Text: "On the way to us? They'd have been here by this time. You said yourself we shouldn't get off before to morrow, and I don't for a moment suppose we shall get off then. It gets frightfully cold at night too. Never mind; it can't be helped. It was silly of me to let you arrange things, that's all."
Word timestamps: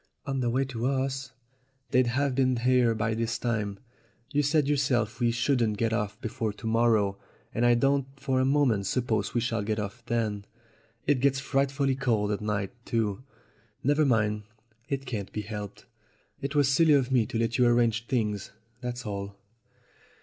"On 0.25 0.39
the 0.39 0.49
way 0.49 0.65
to 0.65 0.87
us? 0.87 1.31
They'd 1.91 2.07
have 2.07 2.33
been 2.33 2.55
here 2.57 2.95
by 2.95 3.13
this 3.13 3.37
time. 3.37 3.77
You 4.33 4.41
said 4.41 4.67
yourself 4.67 5.19
we 5.19 5.29
shouldn't 5.29 5.77
get 5.77 5.93
off 5.93 6.19
before 6.21 6.53
to 6.53 6.65
morrow, 6.65 7.19
and 7.53 7.67
I 7.67 7.75
don't 7.75 8.07
for 8.19 8.39
a 8.39 8.43
moment 8.43 8.87
suppose 8.87 9.35
we 9.35 9.41
shall 9.41 9.61
get 9.61 9.77
off 9.77 10.03
then. 10.07 10.45
It 11.05 11.19
gets 11.19 11.39
frightfully 11.39 11.93
cold 11.93 12.31
at 12.31 12.41
night 12.41 12.71
too. 12.83 13.21
Never 13.83 14.03
mind; 14.03 14.41
it 14.89 15.05
can't 15.05 15.31
be 15.31 15.41
helped. 15.41 15.85
It 16.41 16.55
was 16.55 16.67
silly 16.73 16.93
of 16.93 17.11
me 17.11 17.27
to 17.27 17.37
let 17.37 17.59
you 17.59 17.67
arrange 17.67 18.07
things, 18.07 18.49
that's 18.81 19.05
all." 19.05 19.35